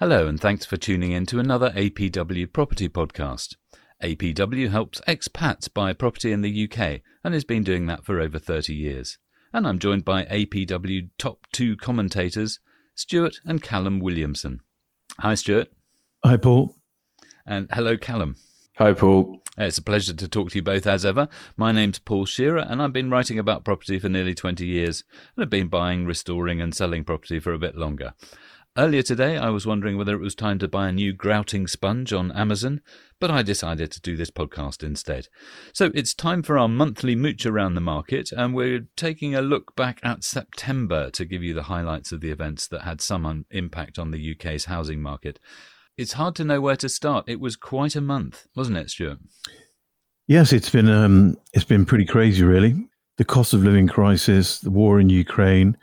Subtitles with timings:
[0.00, 3.56] Hello, and thanks for tuning in to another APW property podcast.
[4.02, 8.38] APW helps expats buy property in the UK and has been doing that for over
[8.38, 9.18] 30 years.
[9.52, 12.60] And I'm joined by APW top two commentators,
[12.94, 14.60] Stuart and Callum Williamson.
[15.18, 15.68] Hi, Stuart.
[16.24, 16.76] Hi, Paul.
[17.44, 18.36] And hello, Callum.
[18.78, 19.39] Hi, Paul.
[19.58, 21.28] Uh, it's a pleasure to talk to you both as ever.
[21.56, 25.02] My name's Paul Shearer, and I've been writing about property for nearly 20 years
[25.34, 28.14] and have been buying, restoring, and selling property for a bit longer.
[28.78, 32.12] Earlier today, I was wondering whether it was time to buy a new grouting sponge
[32.12, 32.80] on Amazon,
[33.18, 35.26] but I decided to do this podcast instead.
[35.72, 39.74] So it's time for our monthly mooch around the market, and we're taking a look
[39.74, 43.98] back at September to give you the highlights of the events that had some impact
[43.98, 45.40] on the UK's housing market.
[45.96, 47.24] It's hard to know where to start.
[47.28, 49.18] It was quite a month, wasn't it, Stuart?
[50.26, 52.88] Yes, it's been um, it's been pretty crazy, really.
[53.18, 55.76] The cost of living crisis, the war in Ukraine,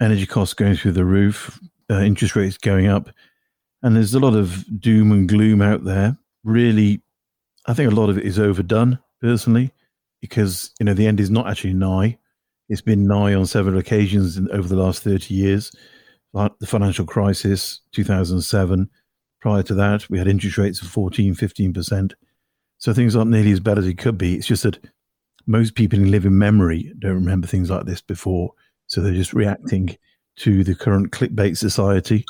[0.00, 1.58] energy costs going through the roof,
[1.90, 3.08] uh, interest rates going up,
[3.82, 6.16] and there's a lot of doom and gloom out there.
[6.44, 7.02] Really,
[7.66, 9.72] I think a lot of it is overdone, personally,
[10.20, 12.18] because you know the end is not actually nigh.
[12.68, 15.72] It's been nigh on several occasions in, over the last thirty years.
[16.34, 18.90] The financial crisis, two thousand seven.
[19.44, 22.14] Prior to that, we had interest rates of 14, 15%.
[22.78, 24.36] So things aren't nearly as bad as it could be.
[24.36, 24.82] It's just that
[25.46, 28.52] most people in living memory don't remember things like this before.
[28.86, 29.98] So they're just reacting
[30.36, 32.24] to the current clickbait society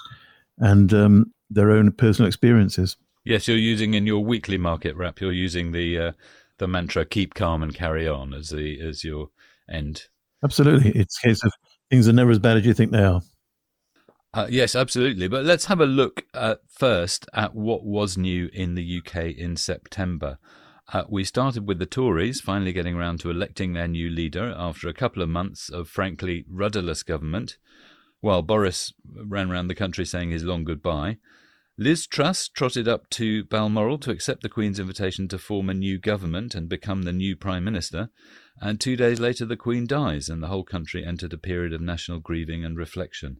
[0.58, 2.96] and um, their own personal experiences.
[3.24, 5.20] Yes, you're using in your weekly market wrap.
[5.20, 6.12] You're using the uh,
[6.58, 9.28] the mantra "keep calm and carry on" as the as your
[9.70, 10.08] end.
[10.42, 11.52] Absolutely, it's a case of
[11.90, 13.22] things are never as bad as you think they are.
[14.34, 15.28] Uh, yes, absolutely.
[15.28, 19.56] But let's have a look uh, first at what was new in the UK in
[19.56, 20.38] September.
[20.92, 24.88] Uh, we started with the Tories finally getting around to electing their new leader after
[24.88, 27.58] a couple of months of frankly rudderless government.
[28.20, 31.18] While Boris ran around the country saying his long goodbye,
[31.78, 35.96] Liz Truss trotted up to Balmoral to accept the Queen's invitation to form a new
[35.96, 38.10] government and become the new Prime Minister.
[38.60, 41.80] And two days later, the Queen dies, and the whole country entered a period of
[41.80, 43.38] national grieving and reflection.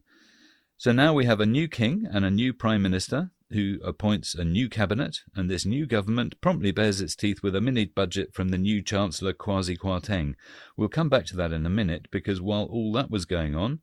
[0.77, 4.43] So now we have a new king and a new prime minister who appoints a
[4.43, 8.49] new cabinet, and this new government promptly bares its teeth with a mini budget from
[8.49, 10.35] the new Chancellor Kwasi Kwarteng.
[10.75, 13.79] We'll come back to that in a minute because while all that was going on,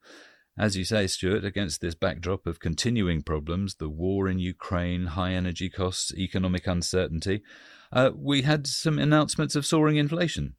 [0.59, 5.33] as you say, Stuart, against this backdrop of continuing problems, the war in Ukraine, high
[5.33, 7.43] energy costs, economic uncertainty,
[7.91, 10.57] uh, we had some announcements of soaring inflation.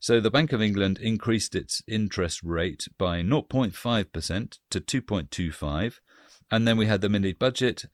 [0.00, 5.94] So the Bank of England increased its interest rate by 0.5% to 2.25,
[6.50, 7.86] and then we had the mini budget,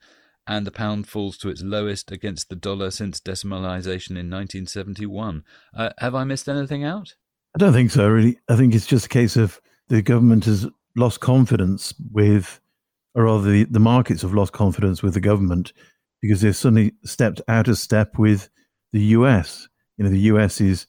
[0.47, 5.45] and the pound falls to its lowest against the dollar since decimalisation in 1971.
[5.75, 7.15] Uh, have I missed anything out?
[7.55, 8.39] I don't think so, really.
[8.49, 12.61] I think it's just a case of the government has lost confidence with,
[13.15, 15.73] or rather, the, the markets have lost confidence with the government
[16.21, 18.49] because they've suddenly stepped out of step with
[18.93, 19.69] the US.
[19.97, 20.87] You know, the US is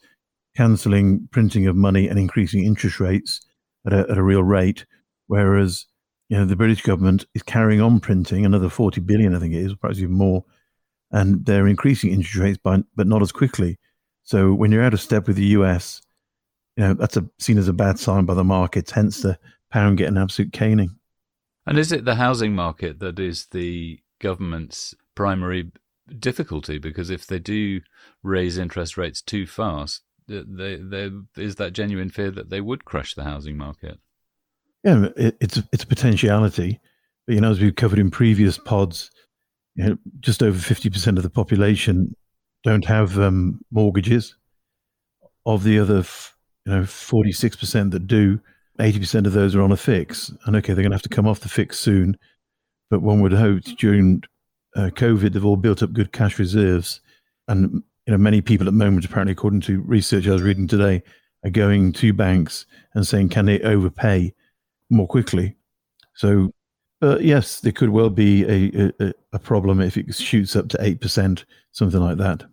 [0.55, 3.41] cancelling printing of money and increasing interest rates
[3.85, 4.85] at a, at a real rate,
[5.27, 5.85] whereas
[6.29, 9.65] you know the British government is carrying on printing another 40 billion, I think it
[9.65, 10.43] is, perhaps even more,
[11.11, 13.79] and they're increasing interest rates by, but not as quickly.
[14.23, 16.01] So when you're out of step with the US,
[16.77, 18.91] you know that's a, seen as a bad sign by the markets.
[18.91, 19.37] Hence the
[19.69, 20.95] pound getting absolute caning.
[21.65, 25.71] And is it the housing market that is the government's primary
[26.19, 26.77] difficulty?
[26.77, 27.81] Because if they do
[28.21, 30.01] raise interest rates too fast,
[30.41, 31.11] they,
[31.41, 33.99] is that genuine fear that they would crush the housing market?
[34.83, 36.79] Yeah, it, it's it's a potentiality,
[37.25, 39.11] but you know, as we've covered in previous pods,
[39.75, 42.15] you know, just over fifty percent of the population
[42.63, 44.35] don't have um, mortgages.
[45.45, 46.05] Of the other,
[46.65, 48.39] you know, forty six percent that do,
[48.79, 50.31] 80% of those are on a fix.
[50.45, 52.17] And okay, they're going to have to come off the fix soon.
[52.89, 54.23] But one would hope during
[54.75, 57.01] uh, COVID, they've all built up good cash reserves.
[57.47, 60.67] And you know, many people at the moment, apparently, according to research I was reading
[60.67, 61.03] today,
[61.43, 64.33] are going to banks and saying, can they overpay
[64.89, 65.55] more quickly?
[66.15, 66.51] So,
[66.99, 70.77] but yes, there could well be a, a, a problem if it shoots up to
[70.77, 72.43] 8%, something like that.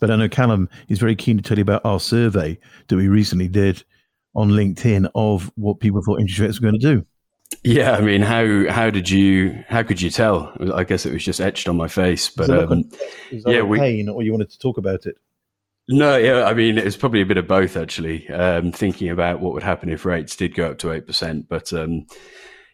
[0.00, 3.08] But I know Callum is very keen to tell you about our survey that we
[3.08, 3.84] recently did
[4.34, 7.06] on LinkedIn of what people thought interest rates were going to do.
[7.64, 10.52] Yeah, I mean, how how did you how could you tell?
[10.74, 12.28] I guess it was just etched on my face.
[12.28, 12.90] But um,
[13.30, 15.16] yeah, we, pain, or you wanted to talk about it?
[15.88, 18.28] No, yeah, I mean, it's probably a bit of both actually.
[18.30, 21.72] Um, thinking about what would happen if rates did go up to eight percent, but
[21.72, 22.06] um,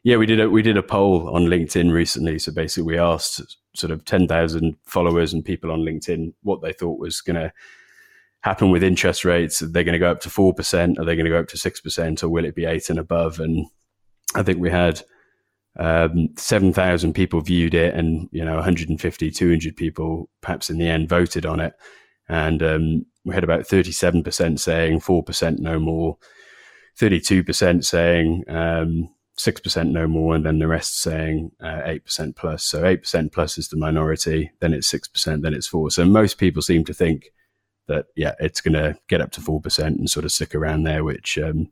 [0.05, 2.38] yeah, we did a we did a poll on LinkedIn recently.
[2.38, 6.73] So basically, we asked sort of ten thousand followers and people on LinkedIn what they
[6.73, 7.52] thought was going to
[8.40, 9.61] happen with interest rates?
[9.62, 10.99] Are they going to go up to 4%?
[10.99, 12.23] Are they going to go up to 6%?
[12.23, 13.40] Or will it be 8 and above?
[13.40, 13.67] And
[14.34, 15.02] I think we had
[15.78, 21.08] um, 7,000 people viewed it and, you know, 150, 200 people perhaps in the end
[21.08, 21.75] voted on it.
[22.28, 26.19] And um, we had about 37% saying 4% no more,
[26.98, 29.08] 32% saying um,
[29.38, 32.64] 6% no more, and then the rest saying uh, 8% plus.
[32.64, 36.60] So 8% plus is the minority, then it's 6%, then it's 4 So most people
[36.60, 37.30] seem to think
[37.86, 41.04] that, yeah, it's going to get up to 4% and sort of stick around there,
[41.04, 41.70] which um,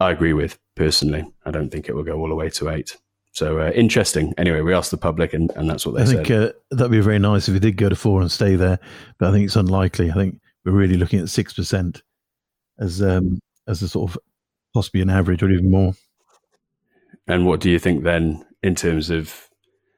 [0.00, 1.24] I agree with personally.
[1.44, 2.96] I don't think it will go all the way to 8
[3.38, 4.34] so uh, interesting.
[4.36, 6.14] Anyway, we asked the public, and, and that's what they I said.
[6.18, 8.56] I think uh, that'd be very nice if it did go to four and stay
[8.56, 8.80] there,
[9.16, 10.10] but I think it's unlikely.
[10.10, 12.02] I think we're really looking at six percent
[12.80, 13.38] as um,
[13.68, 14.18] as a sort of
[14.74, 15.92] possibly an average or even more.
[17.28, 19.48] And what do you think then, in terms of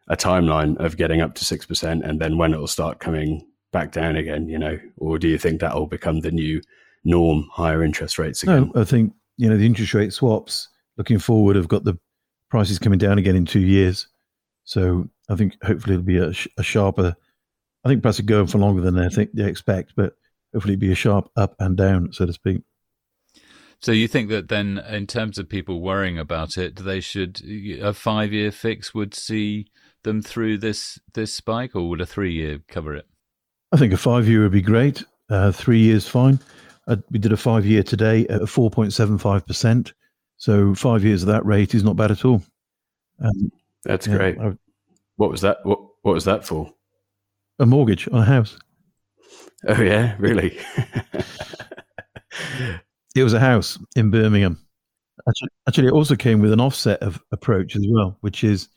[0.08, 3.46] a timeline of getting up to six percent, and then when it will start coming
[3.72, 4.50] back down again?
[4.50, 6.60] You know, or do you think that will become the new
[7.04, 8.70] norm, higher interest rates again?
[8.74, 11.98] No, I think you know the interest rate swaps looking forward have got the
[12.50, 14.06] prices coming down again in two years.
[14.64, 17.16] So I think hopefully it'll be a, a sharper.
[17.82, 20.12] I think perhaps it go for longer than they think they expect, but
[20.52, 22.60] hopefully it'll be a sharp up and down, so to speak.
[23.80, 27.40] So you think that then, in terms of people worrying about it, they should
[27.80, 29.68] a five-year fix would see
[30.02, 33.06] them through this this spike, or would a three-year cover it?
[33.72, 35.02] I think a five-year would be great.
[35.30, 36.40] Uh, three years fine.
[36.86, 39.92] Uh, we did a five-year today at four point seven five percent.
[40.36, 42.42] So five years of that rate is not bad at all.
[43.22, 43.52] Um,
[43.84, 44.38] That's yeah, great.
[44.38, 44.52] I,
[45.16, 45.58] what was that?
[45.64, 46.72] What What was that for?
[47.58, 48.58] A mortgage on a house.
[49.68, 50.58] Oh yeah, really?
[53.14, 54.58] it was a house in Birmingham.
[55.28, 58.68] Actually, actually, it also came with an offset of approach as well, which is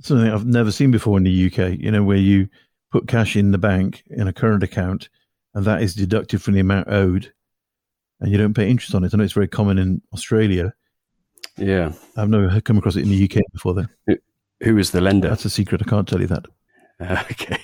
[0.00, 1.80] something I've never seen before in the UK.
[1.80, 2.48] You know, where you
[2.92, 5.08] put cash in the bank in a current account,
[5.54, 7.32] and that is deducted from the amount owed,
[8.20, 9.12] and you don't pay interest on it.
[9.12, 10.74] I know it's very common in Australia,
[11.56, 11.92] yeah.
[12.16, 13.86] I've never come across it in the UK before, though.
[14.06, 14.16] Who,
[14.62, 15.28] who was the lender?
[15.28, 15.82] That's a secret.
[15.84, 16.46] I can't tell you that.
[17.00, 17.58] Uh, okay.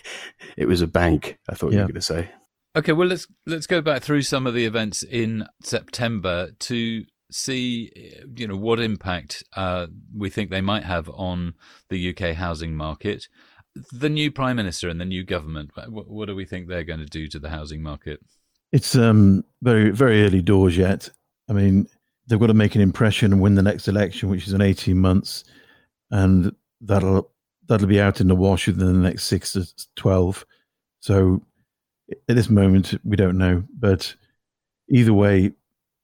[0.56, 1.78] It was a bank, I thought yeah.
[1.78, 2.30] you were going to say.
[2.76, 7.90] Okay, well let's let's go back through some of the events in September to see
[8.36, 11.54] you know what impact uh, we think they might have on
[11.88, 13.26] the UK housing market.
[13.92, 17.00] The new prime minister and the new government, what, what do we think they're going
[17.00, 18.20] to do to the housing market?
[18.72, 21.08] It's um, very very early doors yet.
[21.48, 21.86] I mean,
[22.26, 24.96] they've got to make an impression and win the next election, which is in 18
[24.96, 25.44] months.
[26.10, 27.30] And that'll
[27.68, 29.66] that'll be out in the wash within the next six to
[29.96, 30.44] 12.
[31.00, 31.42] So
[32.28, 33.64] at this moment, we don't know.
[33.78, 34.14] But
[34.90, 35.52] either way,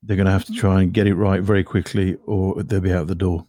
[0.03, 2.93] they're going to have to try and get it right very quickly or they'll be
[2.93, 3.47] out the door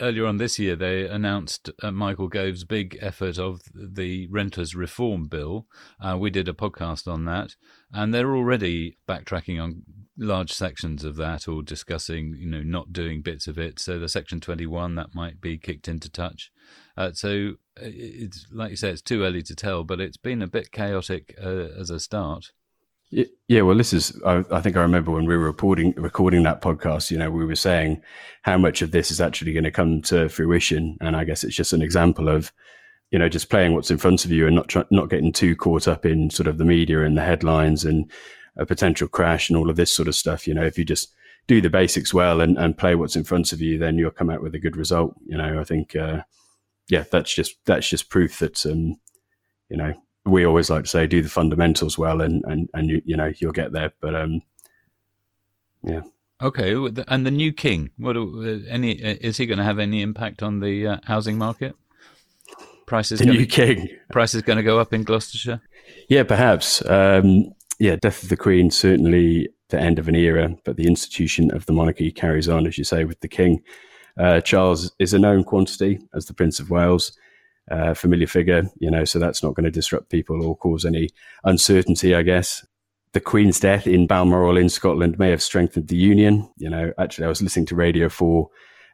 [0.00, 5.26] earlier on this year, they announced uh, Michael Gove's big effort of the renters reform
[5.26, 5.66] bill.
[6.00, 7.56] Uh, we did a podcast on that,
[7.92, 9.82] and they're already backtracking on
[10.16, 13.78] large sections of that or discussing, you know, not doing bits of it.
[13.78, 16.52] So the Section 21 that might be kicked into touch.
[16.96, 20.42] Uh, so uh, it's like you say, it's too early to tell, but it's been
[20.42, 22.52] a bit chaotic uh, as a start.
[23.10, 24.20] Yeah, well, this is.
[24.24, 27.10] I, I, think I remember when we were reporting, recording that podcast.
[27.10, 28.00] You know, we were saying
[28.42, 31.56] how much of this is actually going to come to fruition, and I guess it's
[31.56, 32.52] just an example of,
[33.10, 35.56] you know, just playing what's in front of you and not try, not getting too
[35.56, 38.08] caught up in sort of the media and the headlines and
[38.56, 40.46] a potential crash and all of this sort of stuff.
[40.46, 41.12] You know, if you just
[41.48, 44.30] do the basics well and, and play what's in front of you, then you'll come
[44.30, 45.16] out with a good result.
[45.26, 46.22] You know, I think, uh,
[46.88, 49.00] yeah, that's just that's just proof that, um,
[49.68, 49.94] you know,
[50.26, 53.32] we always like to say do the fundamentals well and and and you you know
[53.38, 54.42] you'll get there but um
[55.82, 56.02] yeah.
[56.42, 56.74] Okay
[57.08, 58.16] and the new king what
[58.68, 61.74] any is he going to have any impact on the uh, housing market?
[62.86, 63.88] Prices the new king.
[64.12, 65.60] prices going to go up in gloucestershire?
[66.08, 66.84] Yeah perhaps.
[66.86, 71.54] Um yeah death of the queen certainly the end of an era but the institution
[71.54, 73.62] of the monarchy carries on as you say with the king.
[74.18, 77.16] Uh, charles is a known quantity as the prince of wales
[77.70, 81.10] uh, familiar figure, you know, so that's not going to disrupt people or cause any
[81.44, 82.66] uncertainty, I guess.
[83.12, 86.48] The Queen's death in Balmoral in Scotland may have strengthened the Union.
[86.58, 88.48] You know, actually, I was listening to Radio 4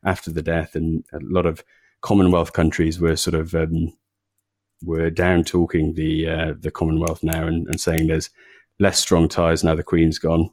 [0.05, 1.63] after the death, and a lot of
[2.01, 3.93] Commonwealth countries were sort of um,
[4.83, 8.31] were down talking the uh, the Commonwealth now and, and saying there's
[8.79, 10.51] less strong ties now the Queen's gone.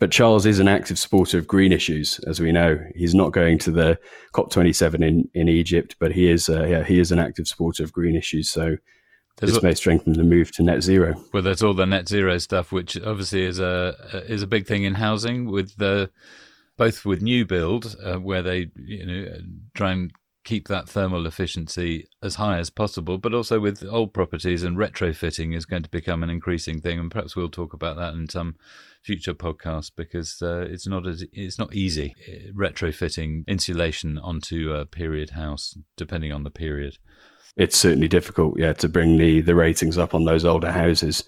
[0.00, 2.78] But Charles is an active supporter of green issues, as we know.
[2.96, 3.98] He's not going to the
[4.34, 7.92] COP27 in, in Egypt, but he is uh, yeah, he is an active supporter of
[7.92, 8.50] green issues.
[8.50, 8.76] So
[9.36, 11.14] there's this may strengthen the move to net zero.
[11.32, 13.94] Well, there's all the net zero stuff, which obviously is a
[14.26, 16.10] is a big thing in housing with the
[16.76, 19.38] both with new build uh, where they you know
[19.74, 20.10] try and
[20.46, 25.54] keep that thermal efficiency as high as possible, but also with old properties and retrofitting
[25.54, 27.00] is going to become an increasing thing.
[27.00, 28.54] And perhaps we'll talk about that in some
[29.06, 34.84] future podcast because uh, it's not as it's not easy uh, retrofitting insulation onto a
[34.84, 36.98] period house, depending on the period.
[37.56, 41.24] It's certainly difficult, yeah, to bring the the ratings up on those older houses.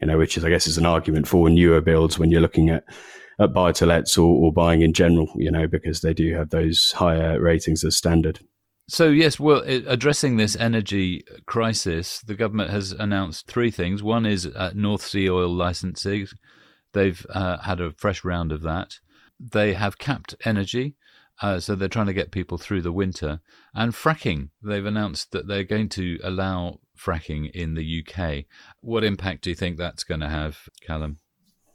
[0.00, 2.70] You know, which is I guess is an argument for newer builds when you're looking
[2.70, 2.84] at
[3.38, 6.50] at buy to lets or, or buying in general, you know, because they do have
[6.50, 8.40] those higher ratings as standard.
[8.86, 14.02] So, yes, well, addressing this energy crisis, the government has announced three things.
[14.02, 16.26] One is uh, North Sea oil licensing.
[16.92, 18.98] They've uh, had a fresh round of that.
[19.38, 20.96] They have capped energy,
[21.40, 23.40] uh, so they're trying to get people through the winter.
[23.74, 28.44] And fracking, they've announced that they're going to allow fracking in the UK.
[28.80, 31.18] What impact do you think that's going to have, Callum?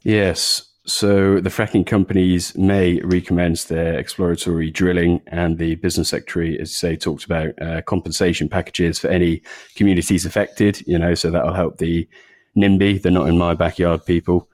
[0.02, 6.70] Yes, so the fracking companies may recommence their exploratory drilling, and the business secretary, as
[6.70, 9.42] you say, talked about uh, compensation packages for any
[9.74, 10.86] communities affected.
[10.86, 12.08] You know, so that'll help the
[12.56, 14.48] NIMBY, the not in my backyard people.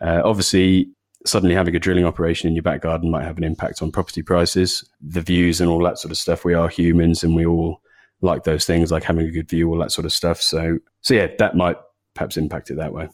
[0.00, 0.90] Uh, obviously,
[1.24, 4.22] suddenly having a drilling operation in your back garden might have an impact on property
[4.22, 6.44] prices, the views, and all that sort of stuff.
[6.44, 7.80] We are humans, and we all
[8.22, 10.40] like those things, like having a good view, all that sort of stuff.
[10.40, 11.76] So, so yeah, that might
[12.14, 13.08] perhaps impact it that way.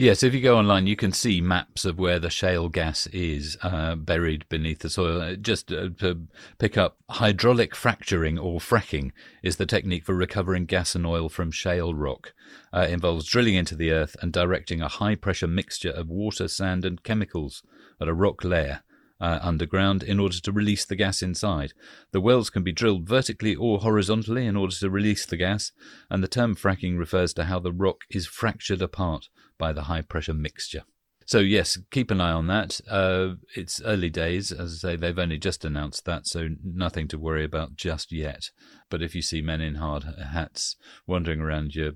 [0.00, 3.58] Yes, if you go online, you can see maps of where the shale gas is
[3.64, 5.20] uh, buried beneath the soil.
[5.20, 6.28] Uh, just uh, to
[6.58, 9.10] pick up, hydraulic fracturing or fracking
[9.42, 12.32] is the technique for recovering gas and oil from shale rock.
[12.72, 16.84] Uh, involves drilling into the earth and directing a high pressure mixture of water, sand,
[16.84, 17.64] and chemicals
[18.00, 18.84] at a rock layer
[19.20, 21.72] uh, underground in order to release the gas inside.
[22.12, 25.72] The wells can be drilled vertically or horizontally in order to release the gas,
[26.08, 30.02] and the term fracking refers to how the rock is fractured apart by the high
[30.02, 30.84] pressure mixture.
[31.26, 32.80] So yes, keep an eye on that.
[32.88, 34.96] Uh, it's early days, as I say.
[34.96, 38.50] They've only just announced that, so nothing to worry about just yet.
[38.88, 41.92] But if you see men in hard hats wandering around your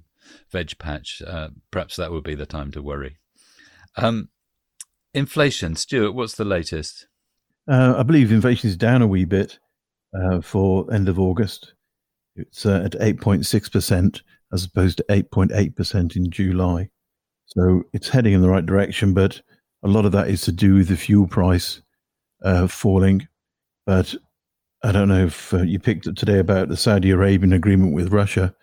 [0.50, 3.16] veg patch, uh, perhaps that would be the time to worry.
[3.96, 4.28] Um,
[5.14, 6.12] inflation, Stuart.
[6.12, 7.06] What's the latest?
[7.66, 9.58] Uh, I believe inflation is down a wee bit
[10.14, 11.72] uh, for end of August.
[12.36, 14.20] It's uh, at 8.6%
[14.52, 16.90] as opposed to 8.8% in July.
[17.56, 19.40] So it's heading in the right direction, but
[19.82, 21.82] a lot of that is to do with the fuel price
[22.44, 23.28] uh, falling.
[23.86, 24.14] But
[24.82, 28.12] I don't know if uh, you picked up today about the Saudi Arabian agreement with
[28.12, 28.54] Russia,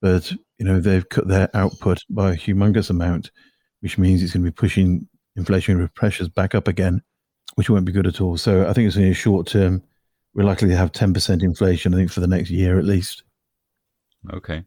[0.00, 3.30] but you know they've cut their output by a humongous amount,
[3.80, 7.02] which means it's going to be pushing inflationary pressures back up again
[7.54, 8.36] which won't be good at all.
[8.36, 9.82] So I think it's only a short term.
[10.34, 13.22] We're likely to have 10% inflation, I think, for the next year at least.
[14.32, 14.64] Okay.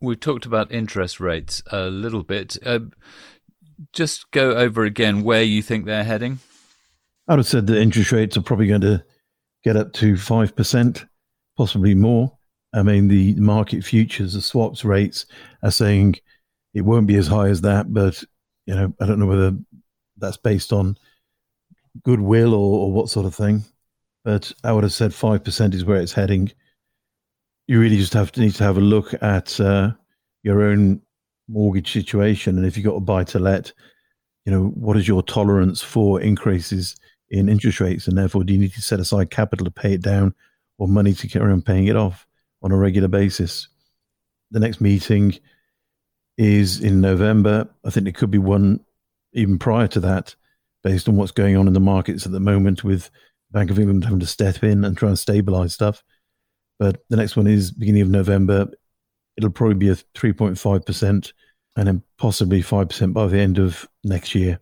[0.00, 2.56] We've talked about interest rates a little bit.
[2.64, 2.80] Uh,
[3.92, 6.38] just go over again where you think they're heading.
[7.28, 9.04] I would have said that interest rates are probably going to
[9.64, 11.08] get up to 5%,
[11.56, 12.36] possibly more.
[12.72, 15.26] I mean, the market futures, the swaps rates
[15.62, 16.16] are saying
[16.74, 18.22] it won't be as high as that, but,
[18.66, 19.56] you know, I don't know whether
[20.18, 20.96] that's based on
[22.02, 23.64] goodwill or, or what sort of thing.
[24.24, 26.50] But I would have said five percent is where it's heading.
[27.66, 29.92] You really just have to need to have a look at uh,
[30.42, 31.02] your own
[31.48, 33.72] mortgage situation, and if you've got a buy to let,
[34.44, 36.96] you know what is your tolerance for increases
[37.30, 40.02] in interest rates, and therefore do you need to set aside capital to pay it
[40.02, 40.34] down,
[40.78, 42.26] or money to carry on paying it off
[42.62, 43.68] on a regular basis.
[44.50, 45.36] The next meeting
[46.38, 47.68] is in November.
[47.84, 48.80] I think there could be one
[49.32, 50.34] even prior to that
[50.84, 53.10] based on what's going on in the markets at the moment with
[53.50, 56.04] Bank of England having to step in and try and stabilize stuff.
[56.78, 58.68] But the next one is beginning of November.
[59.36, 61.32] It'll probably be a 3.5%
[61.76, 64.60] and then possibly 5% by the end of next year.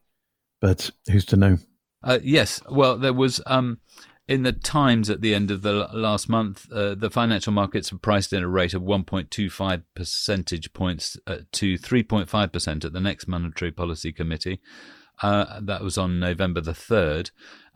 [0.61, 1.59] But who's to know?
[2.03, 2.61] Uh, yes.
[2.69, 3.79] Well, there was um,
[4.27, 7.99] in the Times at the end of the last month, uh, the financial markets were
[7.99, 13.71] priced in a rate of 1.25 percentage points uh, to 3.5% at the next Monetary
[13.71, 14.61] Policy Committee.
[15.23, 17.31] Uh, that was on November the 3rd,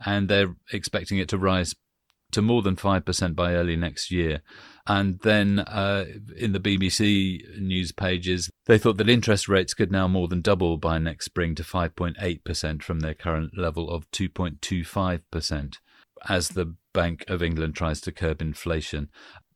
[0.05, 1.73] and they're expecting it to rise
[2.31, 4.41] to more than 5% by early next year.
[4.87, 6.05] And then uh,
[6.35, 10.77] in the BBC news pages, they thought that interest rates could now more than double
[10.77, 15.75] by next spring to 5.8% from their current level of 2.25%
[16.27, 19.09] as the Bank of England tries to curb inflation.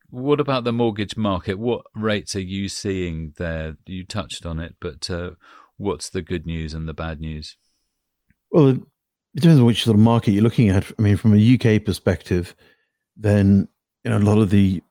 [0.10, 1.58] What about the mortgage market?
[1.58, 3.78] What rates are you seeing there?
[3.88, 5.32] You touched on it, but uh,
[5.78, 7.58] what's the good news and the bad news?
[8.52, 8.82] Well,
[9.36, 10.86] it depends on which sort of market you're looking at.
[10.98, 12.56] I mean, from a UK perspective,
[13.18, 13.68] then
[14.04, 14.82] you know a lot of the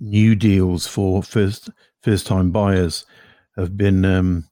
[0.00, 1.70] new deals for first
[2.02, 3.06] first time buyers
[3.56, 4.44] have been um,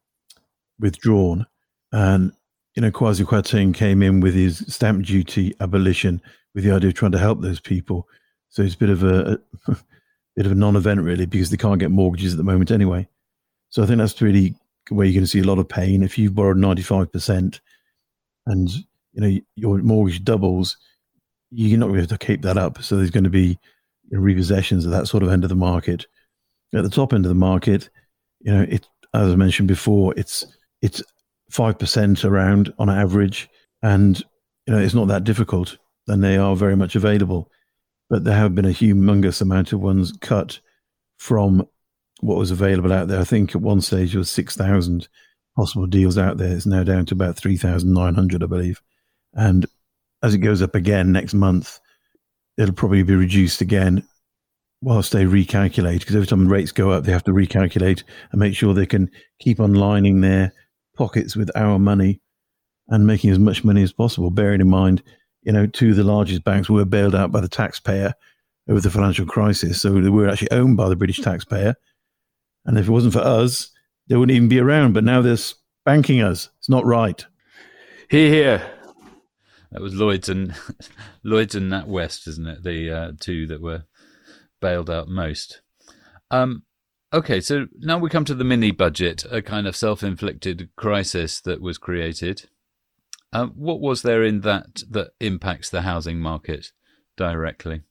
[0.78, 1.46] withdrawn,
[1.90, 2.32] and
[2.75, 6.22] you know Kwasi Kwarteng came in with his stamp duty abolition
[6.54, 8.06] with the idea of trying to help those people.
[8.50, 9.76] So it's a bit of a, a
[10.37, 13.08] bit of a non-event really because they can't get mortgages at the moment anyway.
[13.70, 14.54] So I think that's really
[14.90, 16.02] where you're going to see a lot of pain.
[16.02, 17.61] If you've borrowed 95%
[18.46, 18.70] and
[19.12, 20.76] you know your mortgage doubles,
[21.50, 22.83] you're not going to be able to keep that up.
[22.83, 23.59] So there's going to be
[24.12, 26.07] repossessions at that sort of end of the market.
[26.75, 27.90] At the top end of the market,
[28.40, 30.47] you know, it as I mentioned before, it's
[30.81, 31.02] it's
[31.50, 33.49] five percent around on average,
[33.83, 34.19] and
[34.66, 35.76] you know it's not that difficult,
[36.09, 37.50] and they are very much available.
[38.09, 40.61] But there have been a humongous amount of ones cut
[41.19, 41.66] from
[42.21, 43.21] what was available out there.
[43.21, 45.09] I think at one stage there was six thousand
[45.57, 46.54] possible deals out there.
[46.54, 48.81] It's now down to about three thousand nine hundred, I believe.
[49.34, 49.66] And
[50.22, 51.80] as it goes up again next month,
[52.58, 54.06] it'll probably be reduced again
[54.82, 56.00] whilst they recalculate.
[56.00, 58.86] Because every time the rates go up, they have to recalculate and make sure they
[58.86, 59.10] can
[59.40, 60.52] keep on lining their
[60.96, 62.20] pockets with our money
[62.88, 64.30] and making as much money as possible.
[64.30, 65.02] Bearing in mind,
[65.42, 68.14] you know, two of the largest banks were bailed out by the taxpayer
[68.68, 71.74] over the financial crisis, so they were actually owned by the British taxpayer.
[72.64, 73.70] And if it wasn't for us,
[74.08, 74.92] they wouldn't even be around.
[74.92, 75.36] But now they're
[75.84, 76.48] banking us.
[76.58, 77.24] It's not right.
[78.08, 78.81] Here, here.
[79.73, 80.55] That was Lloyds and
[81.25, 82.62] Lloyds and NatWest, isn't it?
[82.62, 83.85] The uh, two that were
[84.61, 85.62] bailed out most.
[86.31, 86.64] Um,
[87.12, 91.61] okay, so now we come to the mini budget, a kind of self-inflicted crisis that
[91.61, 92.49] was created.
[93.33, 96.73] Uh, what was there in that that impacts the housing market
[97.17, 97.83] directly?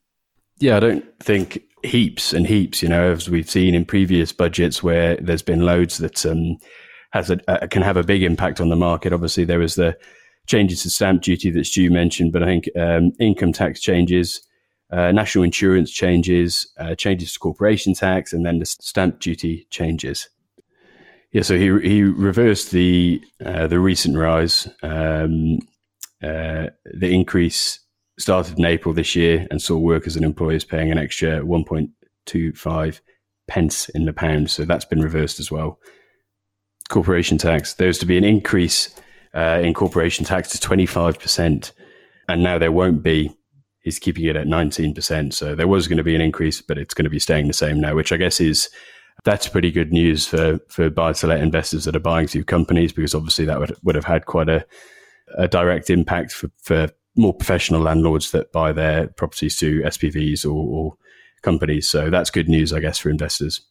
[0.59, 2.83] Yeah, I don't think heaps and heaps.
[2.83, 6.57] You know, as we've seen in previous budgets where there's been loads that um,
[7.11, 9.13] has a, a, can have a big impact on the market.
[9.13, 9.97] Obviously, there was the
[10.51, 14.41] changes to stamp duty that Stu mentioned, but I think um, income tax changes,
[14.91, 20.27] uh, national insurance changes, uh, changes to corporation tax, and then the stamp duty changes.
[21.31, 24.67] Yeah, so he he reversed the uh, the recent rise.
[24.83, 25.59] Um,
[26.21, 27.79] uh, the increase
[28.19, 32.99] started in April this year and saw workers and employers paying an extra 1.25
[33.47, 34.51] pence in the pound.
[34.51, 35.79] So that's been reversed as well.
[36.89, 37.73] Corporation tax.
[37.73, 38.93] There's to be an increase
[39.33, 41.71] uh, in corporation tax to 25%,
[42.27, 43.35] and now there won't be.
[43.83, 45.33] He's keeping it at 19%.
[45.33, 47.53] So there was going to be an increase, but it's going to be staying the
[47.53, 48.69] same now, which I guess is
[49.23, 52.91] that's pretty good news for for buy to let investors that are buying through companies
[52.91, 54.65] because obviously that would would have had quite a
[55.37, 60.49] a direct impact for, for more professional landlords that buy their properties to SPVs or,
[60.49, 60.93] or
[61.41, 61.89] companies.
[61.89, 63.61] So that's good news, I guess, for investors.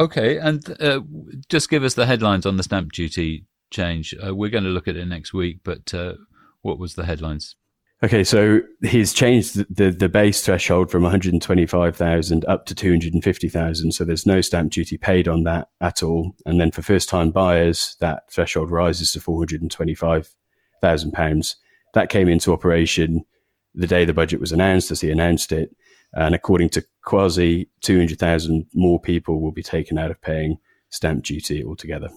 [0.00, 1.00] Okay, and uh,
[1.48, 4.14] just give us the headlines on the stamp duty change.
[4.24, 6.14] Uh, we're going to look at it next week, but uh,
[6.62, 7.56] what was the headlines?
[8.00, 13.92] Okay, so he's changed the, the, the base threshold from 125,000 up to 250,000.
[13.92, 16.32] So there's no stamp duty paid on that at all.
[16.46, 21.56] And then for first time buyers, that threshold rises to 425,000 pounds.
[21.94, 23.24] That came into operation
[23.74, 25.74] the day the budget was announced, as he announced it.
[26.12, 30.58] And according to Kwasi, 200,000 more people will be taken out of paying
[30.90, 32.08] stamp duty altogether.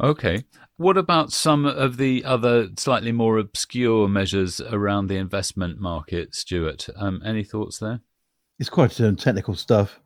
[0.00, 0.44] Okay.
[0.76, 6.88] What about some of the other slightly more obscure measures around the investment market, Stuart?
[6.96, 8.00] Um, any thoughts there?
[8.60, 9.98] It's quite um, technical stuff,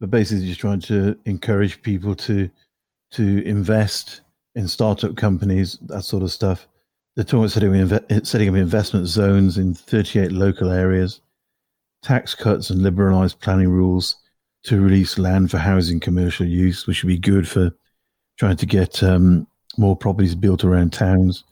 [0.00, 2.50] but basically just trying to encourage people to
[3.12, 4.22] to invest
[4.54, 6.66] in startup companies, that sort of stuff.
[7.14, 11.20] They're talking about setting, setting up investment zones in 38 local areas,
[12.02, 14.16] tax cuts and liberalised planning rules
[14.64, 17.70] to release land for housing commercial use, which would be good for
[18.38, 21.44] trying to get um, more properties built around towns,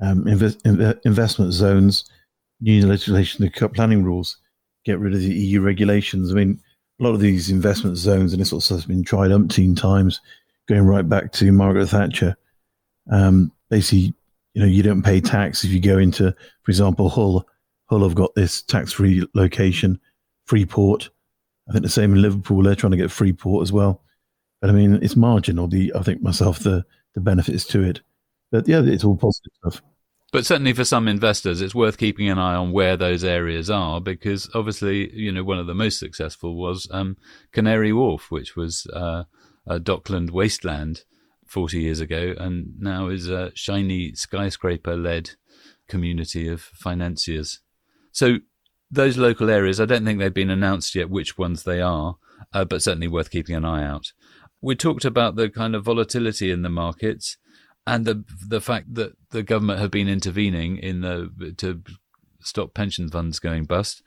[0.00, 0.64] um, invest,
[1.04, 2.04] investment zones,
[2.60, 4.38] new legislation to cut planning rules,
[4.84, 6.30] get rid of the EU regulations.
[6.30, 6.60] I mean,
[6.98, 9.76] a lot of these investment zones and this sort of stuff has been tried umpteen
[9.76, 10.20] times,
[10.68, 12.36] going right back to Margaret Thatcher.
[13.10, 14.14] Um, basically,
[14.54, 17.46] you know, you don't pay tax if you go into, for example, Hull.
[17.86, 19.98] Hull have got this tax-free location,
[20.46, 21.10] Freeport.
[21.68, 22.62] I think the same in Liverpool.
[22.62, 24.02] They're trying to get Freeport as well.
[24.60, 25.68] But I mean, it's marginal.
[25.68, 28.00] The I think myself the the benefits to it.
[28.50, 29.82] But yeah, it's all positive stuff.
[30.32, 34.00] But certainly for some investors, it's worth keeping an eye on where those areas are
[34.00, 37.16] because obviously, you know, one of the most successful was um,
[37.50, 39.24] Canary Wharf, which was uh,
[39.66, 41.02] a dockland wasteland
[41.46, 45.32] 40 years ago and now is a shiny skyscraper led
[45.88, 47.58] community of financiers.
[48.12, 48.38] So
[48.88, 52.18] those local areas, I don't think they've been announced yet which ones they are,
[52.52, 54.12] uh, but certainly worth keeping an eye out.
[54.60, 57.36] We talked about the kind of volatility in the markets
[57.86, 61.82] and the the fact that the government have been intervening in the to
[62.40, 64.02] stop pension funds going bust.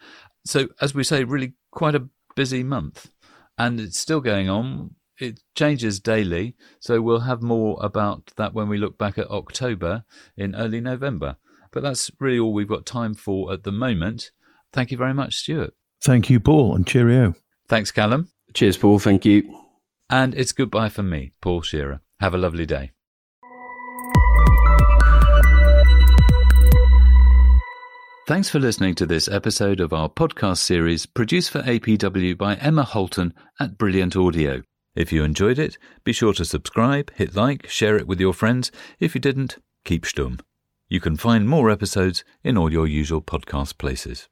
[0.45, 3.09] So as we say, really quite a busy month,
[3.57, 8.67] and it's still going on it changes daily, so we'll have more about that when
[8.67, 10.03] we look back at October
[10.35, 11.37] in early November.
[11.71, 14.31] But that's really all we've got time for at the moment.
[14.71, 15.73] Thank you very much, Stuart.
[16.03, 17.35] Thank you, Paul, and cheerio.
[17.67, 18.29] Thanks, Callum.
[18.53, 18.99] Cheers, Paul.
[18.99, 19.62] Thank you.
[20.09, 22.01] And it's goodbye from me, Paul Shearer.
[22.19, 22.91] Have a lovely day.
[28.25, 32.83] Thanks for listening to this episode of our podcast series produced for APW by Emma
[32.83, 34.63] Holton at Brilliant Audio.
[34.95, 38.71] If you enjoyed it, be sure to subscribe, hit like, share it with your friends.
[38.99, 40.39] If you didn't, keep stum.
[40.87, 44.29] You can find more episodes in all your usual podcast places.